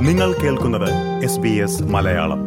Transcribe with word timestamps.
നിങ്ങൾ 0.00 0.32
കേൾക്കുന്നത് 0.32 1.24
S 1.24 1.38
B 1.38 1.48
S 1.48 1.82
Malayalam. 1.82 2.38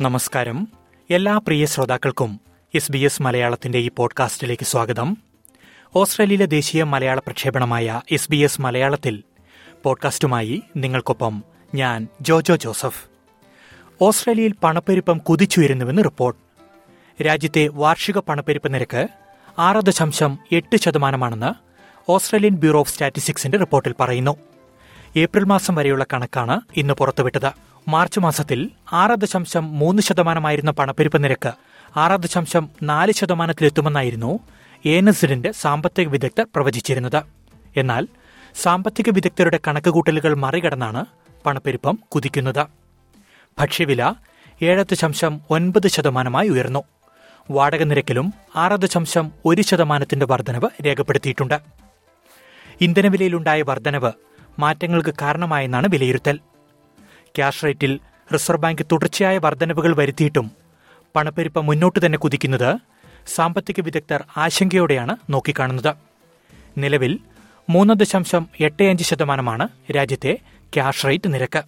നമസ്കാരം. 0.00 0.68
എല്ലാ 1.10 1.38
പ്രിയ 1.38 1.66
ശ്രോതാക്കൾക്കും 1.66 2.40
എസ് 2.74 2.92
ബി 2.92 2.98
എസ് 2.98 3.22
മലയാളത്തിന്റെ 3.22 3.78
ഈ 3.78 3.90
പോഡ്കാസ്റ്റിലേക്ക് 3.96 4.66
സ്വാഗതം. 4.66 5.16
ഓസ്ട്രേലിയയിലെ 5.96 6.46
ദേശീയ 6.46 6.82
മലയാള 6.82 7.18
പ്രക്ഷേപണമായ 7.18 8.00
എസ് 8.10 8.30
ബി 8.30 8.36
എസ് 8.36 8.60
മലയാളത്തിൽ 8.60 9.22
പോഡ്കാസ്റ്റുമായി 9.82 10.62
നിങ്ങൾക്കൊപ്പം 10.76 11.42
ഞാൻ 11.74 12.08
ജോജോ 12.20 12.56
ജോസഫ്. 12.56 13.08
ഓസ്ട്രേലിയയിൽ 14.00 14.54
പണപ്പെരുപ്പം 14.64 15.18
കുതിച്ചുയരുന്നുവെന്ന് 15.18 16.04
റിപ്പോർട്ട്. 16.04 16.40
രാജ്യത്തെ 17.22 17.68
വാർഷിക 17.68 18.18
പണപ്പെരുപ്പ് 18.18 18.74
നിരക്ക് 18.74 19.08
ആറ് 19.58 19.82
ദശാംശം 19.82 20.38
എട്ട് 20.52 20.76
ശതമാനമാണെന്ന് 20.76 21.64
ഓസ്ട്രേലിയൻ 22.08 22.54
ബ്യൂറോ 22.54 22.80
ഓഫ് 22.80 22.92
സ്റ്റാറ്റിസ്റ്റിക്സിന്റെ 22.92 23.58
റിപ്പോർട്ടിൽ 23.58 23.94
പറയുന്നു. 24.00 24.36
ഏപ്രിൽ 25.16 25.44
മാസം 25.44 25.74
വരെയുള്ള 25.74 26.06
കണക്കാണ് 26.12 26.60
ഇന്ന് 26.76 26.94
പുറത്തുവിട്ടത്. 26.94 27.50
മാർച്ച് 27.88 28.20
മാസത്തിൽ 28.20 28.70
ആറ് 28.92 29.10
ദശാംശം 29.16 29.78
മൂന്ന് 29.78 30.02
ശതമാനമായിരുന്ന 30.02 30.70
പണപ്പെരുപ്പ് 30.70 31.24
നിരക്ക് 31.24 31.52
ആറ് 31.96 32.20
ദശാംശം 32.20 32.70
നാല് 32.82 33.12
ശതമാനത്തിലെത്തുമെന്നായിരുന്നു 33.12 34.38
എൻഎസിഡിന്റെ 34.84 35.52
സാമ്പത്തിക 35.52 36.08
വിദഗ്ധർ 36.08 36.46
പ്രവചിച്ചിരുന്നത്. 36.54 37.22
എന്നാൽ 37.76 38.08
സാമ്പത്തിക 38.54 39.04
വിദഗ്ധരുടെ 39.10 39.60
കണക്കുകൂട്ടലുകൾ 39.68 40.34
മറികടന്നാണ് 40.34 41.04
പണപ്പെരുപ്പം 41.46 41.98
കുതിക്കുന്നത്. 42.14 42.66
ഭക്ഷ്യവില 43.58 44.12
ഏഴ് 44.62 44.84
ദശാംശം 44.92 45.40
ഒൻപത് 45.50 45.88
ശതമാനമായി 45.88 46.48
ഉയർന്നു. 46.48 46.82
വാടക 47.50 47.82
നിരക്കിലും 47.82 48.34
ആറ് 48.56 48.72
ദശാംശം 48.72 49.32
ഒരു 49.44 49.62
ശതമാനത്തിന്റെ 49.62 50.26
വർധനവ് 50.26 50.68
രേഖപ്പെടുത്തിയിട്ടുണ്ട്. 50.86 51.73
ഇന്ധനവിലയിലുണ്ടായ 52.80 53.62
വർധനവ് 53.62 54.12
മാറ്റങ്ങൾക്ക് 54.58 55.14
കാരണമായെന്നാണ് 55.22 55.88
വിലയിരുത്തൽ. 55.88 56.38
ക്യാഷ് 57.36 57.64
റേറ്റിൽ 57.64 58.00
റിസർവ് 58.34 58.60
ബാങ്ക് 58.60 58.86
തുടർച്ചയായ 58.92 59.38
വർധനവുകൾ 59.38 59.96
വരുത്തിയിട്ടും 59.96 60.50
പണപ്പെരുപ്പം 61.16 61.66
മുന്നോട്ട് 61.66 62.06
തന്നെ 62.06 62.18
കുതിക്കുന്നത് 62.18 62.78
സാമ്പത്തിക 63.26 63.80
വിദഗ്ധർ 63.80 64.24
ആശങ്കയോടെയാണ് 64.36 65.16
നോക്കിക്കാണുന്നത്. 65.30 65.94
നിലവിൽ 66.78 67.18
മൂന്ന് 67.70 67.94
ദശാംശം 67.94 68.48
എട്ട് 68.60 68.82
അഞ്ച് 68.82 69.04
ശതമാനമാണ് 69.04 69.68
രാജ്യത്തെ 69.96 70.38
ക്യാഷ് 70.74 71.06
റേറ്റ് 71.06 71.34
നിരക്ക്. 71.34 71.62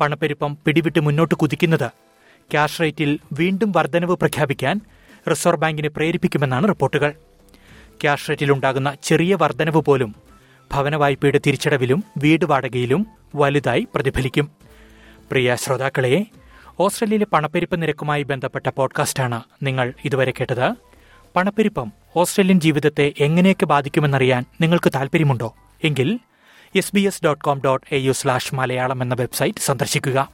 പണപ്പെരുപ്പം 0.00 0.58
പിടിവിട്ട് 0.66 1.00
മുന്നോട്ട് 1.00 1.34
കുതിക്കുന്നത് 1.34 1.90
ക്യാഷ് 2.50 2.80
റേറ്റിൽ 2.80 3.18
വീണ്ടും 3.32 3.72
വർധനവ് 3.72 4.16
പ്രഖ്യാപിക്കാൻ 4.16 4.80
റിസർവ് 5.30 5.56
ബാങ്കിനെ 5.56 5.88
പ്രേരിപ്പിക്കുമെന്നാണ് 5.88 6.68
റിപ്പോർട്ടുകൾ. 6.68 7.14
ക്യാഷ് 8.00 8.28
റേറ്റിലുണ്ടാകുന്ന 8.28 8.96
ചെറിയ 9.02 9.34
വർധനവ് 9.34 9.80
പോലും 9.80 10.14
ഭവന 10.72 10.96
വായ്പയുടെ 10.96 11.40
തിരിച്ചടവിലും 11.46 12.04
വീട് 12.16 12.44
വാടകയിലും 12.44 13.06
വലുതായി 13.34 13.88
പ്രതിഫലിക്കും. 13.94 14.50
പ്രിയ 15.30 15.56
ശ്രോതാക്കളെ 15.56 16.26
ഓസ്ട്രേലിയയിലെ 16.80 17.26
പണപ്പെരുപ്പ് 17.26 17.82
നിരക്കുമായി 17.82 18.22
ബന്ധപ്പെട്ട 18.22 18.66
പോഡ്കാസ്റ്റാണ് 18.68 19.42
നിങ്ങൾ 19.62 19.92
ഇതുവരെ 20.04 20.30
കേട്ടത്. 20.30 20.74
പണപ്പെരുപ്പം 21.36 21.92
ഓസ്ട്രേലിയൻ 22.16 22.60
ജീവിതത്തെ 22.60 23.12
എങ്ങനെയൊക്കെ 23.20 23.66
ബാധിക്കുമെന്നറിയാൻ 23.66 24.44
നിങ്ങൾക്ക് 24.60 24.92
താൽപ്പര്യമുണ്ടോ? 24.94 25.54
എങ്കിൽ 25.84 26.18
S 26.76 26.94
B 26.94 27.00
S 27.00 27.24
dot 27.24 27.44
com 27.44 27.60
dot 27.64 27.94
A 27.94 27.98
U 27.98 28.12
slash 28.12 28.54
Malayalam 28.54 29.02
എന്ന 29.02 29.16
വെബ്സൈറ്റ് 29.20 29.58
സന്ദർശിക്കുക. 29.58 30.30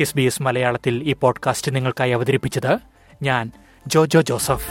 എസ് 0.00 0.16
ബി 0.16 0.22
എസ് 0.22 0.42
മലയാളത്തിൽ 0.42 1.02
ഈ 1.02 1.12
പോഡ്കാസ്റ്റ് 1.12 1.76
നിങ്ങൾക്കായി 1.76 2.10
അവതരിപ്പിച്ചത് 2.10 2.78
ഞാൻ 3.22 3.52
ജോജോ 3.86 4.20
ജോസഫ്. 4.20 4.70